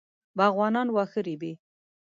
[0.37, 1.51] باغوانان واښه رېبي.